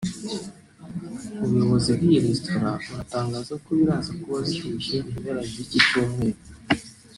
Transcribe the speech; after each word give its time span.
ubuyobozi 1.43 1.89
bw’iyi 1.97 2.19
Resitora 2.25 2.69
buratangaza 2.85 3.53
ko 3.63 3.69
biraza 3.77 4.11
kuba 4.21 4.37
bishyuhsye 4.45 4.95
mu 5.05 5.13
mpera 5.21 5.41
z’iki 5.51 5.79
cyumweru 5.87 6.41